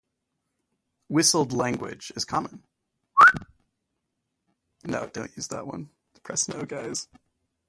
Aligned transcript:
Whistled 1.09 1.53
language 1.53 2.11
is 2.15 2.25
common. 2.25 2.63